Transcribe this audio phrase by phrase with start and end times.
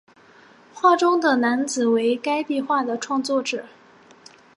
[0.73, 3.65] 画中的男子为该壁画的创作者。